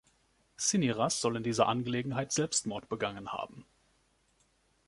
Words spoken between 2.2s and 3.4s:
Selbstmord begangen